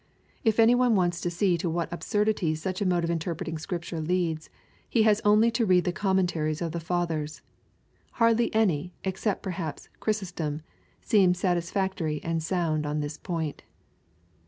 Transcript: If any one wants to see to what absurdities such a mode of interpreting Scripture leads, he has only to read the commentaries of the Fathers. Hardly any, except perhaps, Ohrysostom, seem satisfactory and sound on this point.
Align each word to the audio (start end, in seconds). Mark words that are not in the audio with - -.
If 0.43 0.59
any 0.59 0.73
one 0.73 0.95
wants 0.95 1.21
to 1.21 1.29
see 1.29 1.59
to 1.59 1.69
what 1.69 1.93
absurdities 1.93 2.59
such 2.59 2.81
a 2.81 2.87
mode 2.87 3.03
of 3.03 3.11
interpreting 3.11 3.59
Scripture 3.59 3.99
leads, 4.01 4.49
he 4.89 5.03
has 5.03 5.21
only 5.23 5.51
to 5.51 5.63
read 5.67 5.83
the 5.83 5.91
commentaries 5.93 6.59
of 6.59 6.71
the 6.71 6.79
Fathers. 6.79 7.43
Hardly 8.13 8.51
any, 8.51 8.95
except 9.03 9.43
perhaps, 9.43 9.89
Ohrysostom, 10.01 10.61
seem 11.03 11.35
satisfactory 11.35 12.19
and 12.23 12.41
sound 12.41 12.87
on 12.87 13.01
this 13.01 13.15
point. 13.19 13.61